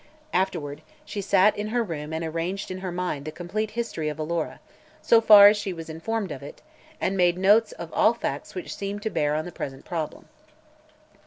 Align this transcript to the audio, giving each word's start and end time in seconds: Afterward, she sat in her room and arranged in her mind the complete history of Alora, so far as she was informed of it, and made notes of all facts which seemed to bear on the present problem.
Afterward, 0.33 0.81
she 1.05 1.21
sat 1.21 1.55
in 1.55 1.67
her 1.67 1.83
room 1.83 2.11
and 2.11 2.23
arranged 2.23 2.71
in 2.71 2.79
her 2.79 2.91
mind 2.91 3.23
the 3.23 3.31
complete 3.31 3.69
history 3.77 4.09
of 4.09 4.17
Alora, 4.17 4.59
so 4.99 5.21
far 5.21 5.47
as 5.47 5.57
she 5.57 5.73
was 5.73 5.91
informed 5.91 6.31
of 6.31 6.41
it, 6.41 6.63
and 6.99 7.15
made 7.15 7.37
notes 7.37 7.71
of 7.73 7.93
all 7.93 8.15
facts 8.15 8.55
which 8.55 8.75
seemed 8.75 9.03
to 9.03 9.11
bear 9.11 9.35
on 9.35 9.45
the 9.45 9.51
present 9.51 9.85
problem. 9.85 10.27